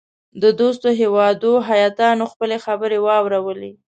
د 0.41 0.43
دوستو 0.61 0.87
هیوادو 1.01 1.51
هیاتونو 1.69 2.23
خپلي 2.33 2.57
خبرې 2.65 2.97
واورلې. 3.05 3.71